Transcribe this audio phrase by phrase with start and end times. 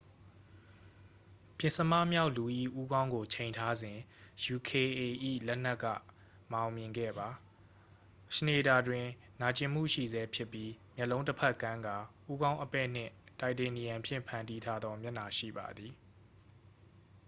[1.59, 2.43] ပဥ္စမမြောက်လူ၏
[2.79, 3.99] ဦးခေါင်းကို ချိန်ထားစဉ်
[4.55, 4.83] uka၏
[5.47, 5.85] လက်နက်က
[6.51, 7.29] မအောင်မြင်ခဲ့ပါ
[8.35, 9.05] schneider တွင်
[9.41, 11.97] နာကျင်မှုရှိဆဲဖြစ်ပြီး မျက်လုံးတစ်ဖက်ကန်းကာ
[12.31, 15.93] ဦးခေါင်း အပဲ့နှင့် တိုက်တေနီယမ်ဖြင့် ဖန်တီးထားသော မျက်နှာ ရှိပါသည်